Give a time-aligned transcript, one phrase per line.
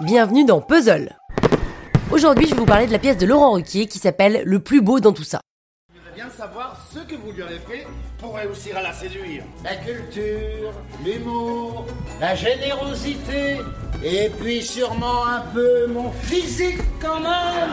[0.00, 1.14] bienvenue dans Puzzle.
[2.10, 4.80] Aujourd'hui, je vais vous parler de la pièce de Laurent Ruquier qui s'appelle Le plus
[4.80, 5.40] beau dans tout ça.
[5.92, 7.86] Je voudrais bien savoir ce que vous lui avez fait
[8.18, 9.44] pour réussir à la séduire.
[9.62, 10.72] La culture,
[11.04, 11.86] l'humour,
[12.18, 13.58] la générosité,
[14.02, 17.70] et puis sûrement un peu mon physique quand même.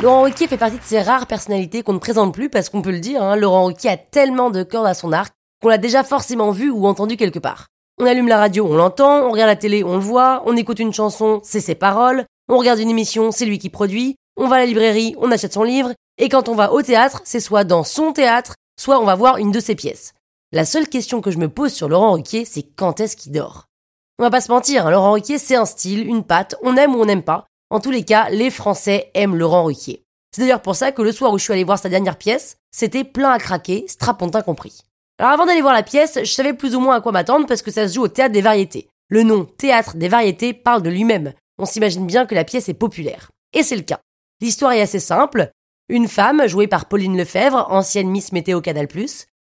[0.00, 2.90] Laurent Ruquier fait partie de ces rares personnalités qu'on ne présente plus parce qu'on peut
[2.90, 6.02] le dire, hein, Laurent Ruquier a tellement de cordes à son arc qu'on l'a déjà
[6.02, 7.66] forcément vu ou entendu quelque part.
[8.02, 10.80] On allume la radio, on l'entend, on regarde la télé, on le voit, on écoute
[10.80, 14.56] une chanson, c'est ses paroles, on regarde une émission, c'est lui qui produit, on va
[14.56, 17.62] à la librairie, on achète son livre, et quand on va au théâtre, c'est soit
[17.62, 20.14] dans son théâtre, soit on va voir une de ses pièces.
[20.50, 23.68] La seule question que je me pose sur Laurent Ruquier, c'est quand est-ce qu'il dort?
[24.18, 26.96] On va pas se mentir, hein, Laurent Ruquier c'est un style, une patte, on aime
[26.96, 27.46] ou on n'aime pas.
[27.70, 30.02] En tous les cas, les Français aiment Laurent Ruquier.
[30.34, 32.56] C'est d'ailleurs pour ça que le soir où je suis allé voir sa dernière pièce,
[32.72, 34.80] c'était plein à craquer, strapontin compris.
[35.22, 37.62] Alors avant d'aller voir la pièce, je savais plus ou moins à quoi m'attendre parce
[37.62, 38.88] que ça se joue au théâtre des variétés.
[39.08, 41.32] Le nom théâtre des variétés parle de lui-même.
[41.60, 43.30] On s'imagine bien que la pièce est populaire.
[43.52, 44.00] Et c'est le cas.
[44.40, 45.52] L'histoire est assez simple.
[45.88, 48.88] Une femme, jouée par Pauline Lefebvre, ancienne Miss Météo Canal+,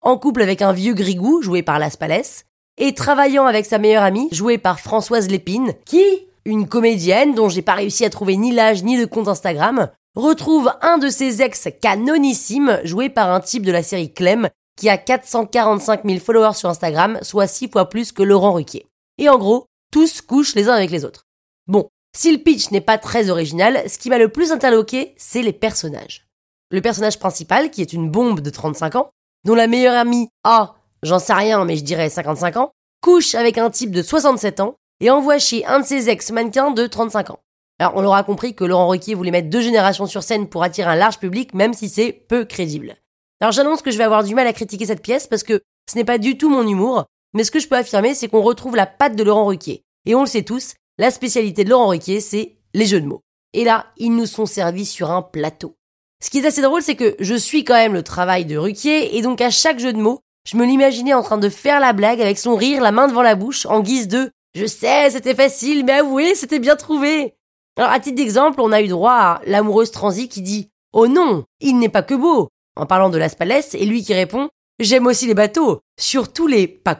[0.00, 2.46] en couple avec un vieux grigou, joué par Las Palès,
[2.78, 6.02] et travaillant avec sa meilleure amie, jouée par Françoise Lépine, qui,
[6.46, 10.72] une comédienne dont j'ai pas réussi à trouver ni l'âge ni de compte Instagram, retrouve
[10.80, 14.48] un de ses ex canonissimes, joué par un type de la série Clem,
[14.78, 18.86] qui a 445 000 followers sur Instagram, soit 6 fois plus que Laurent Ruquier.
[19.18, 21.24] Et en gros, tous couchent les uns avec les autres.
[21.66, 25.42] Bon, si le pitch n'est pas très original, ce qui m'a le plus interloqué, c'est
[25.42, 26.26] les personnages.
[26.70, 29.10] Le personnage principal, qui est une bombe de 35 ans,
[29.44, 32.70] dont la meilleure amie a, j'en sais rien, mais je dirais 55 ans,
[33.02, 36.86] couche avec un type de 67 ans et envoie chier un de ses ex-mannequins de
[36.86, 37.40] 35 ans.
[37.80, 40.90] Alors on l'aura compris que Laurent Ruquier voulait mettre deux générations sur scène pour attirer
[40.90, 42.96] un large public, même si c'est peu crédible.
[43.40, 45.96] Alors j'annonce que je vais avoir du mal à critiquer cette pièce parce que ce
[45.96, 47.04] n'est pas du tout mon humour,
[47.34, 49.82] mais ce que je peux affirmer, c'est qu'on retrouve la patte de Laurent Ruquier.
[50.06, 53.22] Et on le sait tous, la spécialité de Laurent Ruquier, c'est les jeux de mots.
[53.52, 55.76] Et là, ils nous sont servis sur un plateau.
[56.22, 59.16] Ce qui est assez drôle, c'est que je suis quand même le travail de Ruquier,
[59.16, 61.92] et donc à chaque jeu de mots, je me l'imaginais en train de faire la
[61.92, 65.34] blague avec son rire, la main devant la bouche, en guise de Je sais, c'était
[65.34, 67.34] facile, mais avouez, c'était bien trouvé.
[67.76, 71.44] Alors à titre d'exemple, on a eu droit à l'amoureuse transi qui dit Oh non,
[71.60, 74.48] il n'est pas que beau, en parlant de Las Palais, et lui qui répond
[74.80, 76.98] J'aime aussi les bateaux, surtout les pas.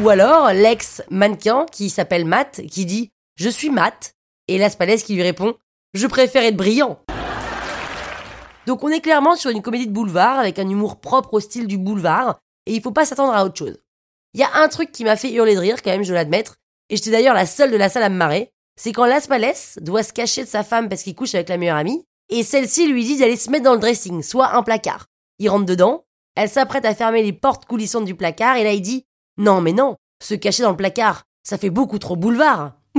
[0.00, 4.12] Ou alors l'ex-mannequin qui s'appelle Matt qui dit Je suis Matt,
[4.46, 5.54] et Las Palais qui lui répond
[5.94, 7.00] Je préfère être brillant.
[8.66, 11.66] Donc on est clairement sur une comédie de boulevard avec un humour propre au style
[11.66, 13.78] du boulevard, et il faut pas s'attendre à autre chose.
[14.34, 16.56] Il y a un truc qui m'a fait hurler de rire quand même, je l'admettre,
[16.90, 19.54] et j'étais d'ailleurs la seule de la salle à me marrer, c'est quand Las Palais
[19.80, 22.88] doit se cacher de sa femme parce qu'il couche avec la meilleure amie, et celle-ci
[22.88, 25.06] lui dit d'aller se mettre dans le dressing, soit un placard.
[25.38, 28.82] Il rentre dedans, elle s'apprête à fermer les portes coulissantes du placard, et là il
[28.82, 29.06] dit
[29.36, 32.72] Non, mais non, se cacher dans le placard, ça fait beaucoup trop boulevard.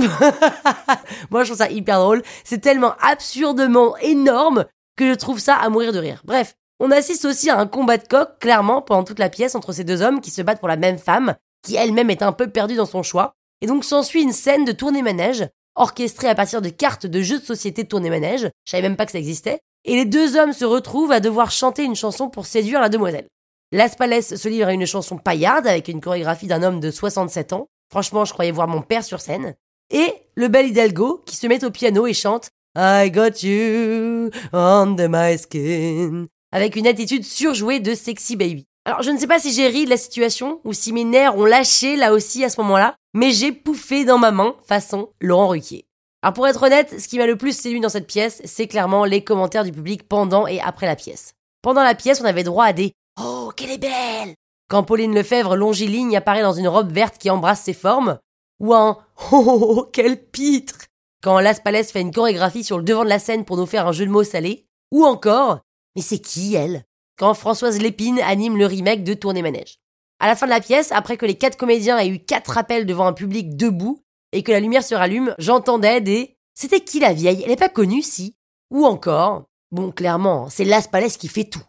[1.30, 4.64] Moi je trouve ça hyper drôle, c'est tellement absurdement énorme
[4.96, 6.22] que je trouve ça à mourir de rire.
[6.24, 9.72] Bref, on assiste aussi à un combat de coq, clairement, pendant toute la pièce entre
[9.72, 12.48] ces deux hommes qui se battent pour la même femme, qui elle-même est un peu
[12.48, 13.34] perdue dans son choix.
[13.60, 15.46] Et donc s'ensuit une scène de tournée-manège
[15.80, 19.12] orchestré à partir de cartes de jeux de société tournée-manège, je savais même pas que
[19.12, 22.80] ça existait, et les deux hommes se retrouvent à devoir chanter une chanson pour séduire
[22.80, 23.28] la demoiselle.
[23.72, 27.52] Las Palais se livre à une chanson paillarde avec une chorégraphie d'un homme de 67
[27.52, 27.68] ans.
[27.90, 29.54] Franchement, je croyais voir mon père sur scène.
[29.90, 35.08] Et le bel Hidalgo qui se met au piano et chante I got you under
[35.08, 38.66] my skin avec une attitude surjouée de sexy baby.
[38.86, 41.36] Alors je ne sais pas si j'ai ri de la situation ou si mes nerfs
[41.36, 45.48] ont lâché là aussi à ce moment-là, mais j'ai pouffé dans ma main façon Laurent
[45.48, 45.84] Ruquier.
[46.22, 49.04] Alors pour être honnête, ce qui m'a le plus séduit dans cette pièce, c'est clairement
[49.04, 51.32] les commentaires du public pendant et après la pièce.
[51.62, 52.92] Pendant la pièce, on avait droit à des
[53.22, 54.34] Oh, qu'elle est belle
[54.68, 58.18] Quand Pauline Lefebvre longiligne apparaît dans une robe verte qui embrasse ses formes,
[58.60, 58.98] ou un
[59.32, 60.78] Oh, oh, oh quel pitre
[61.22, 63.86] Quand Las Palais fait une chorégraphie sur le devant de la scène pour nous faire
[63.86, 65.60] un jeu de mots salé, ou encore
[65.96, 66.84] Mais c'est qui elle?
[67.20, 69.78] Quand Françoise Lépine anime le remake de Tournée Manège.
[70.20, 72.86] À la fin de la pièce, après que les quatre comédiens aient eu quatre appels
[72.86, 74.02] devant un public debout
[74.32, 77.42] et que la lumière se rallume, j'entendais des C'était qui la vieille?
[77.42, 78.36] Elle n'est pas connue, si?
[78.70, 81.62] Ou encore Bon, clairement, c'est Las Palais qui fait tout.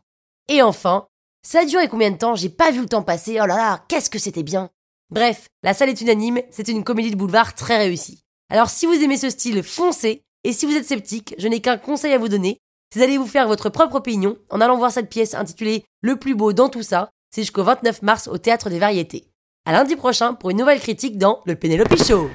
[0.48, 1.08] Et enfin,
[1.46, 2.36] ça a duré combien de temps?
[2.36, 3.34] J'ai pas vu le temps passer.
[3.42, 4.70] Oh là là, qu'est-ce que c'était bien.
[5.10, 8.24] Bref, la salle est unanime, c'est une comédie de boulevard très réussie.
[8.50, 10.24] Alors si vous aimez ce style, foncez.
[10.46, 12.62] Et si vous êtes sceptique, je n'ai qu'un conseil à vous donner,
[12.92, 16.36] c'est d'aller vous faire votre propre opinion en allant voir cette pièce intitulée Le plus
[16.36, 17.10] beau dans tout ça.
[17.34, 19.26] C'est jusqu'au 29 mars au Théâtre des Variétés.
[19.66, 22.30] À lundi prochain pour une nouvelle critique dans le Penelope Show.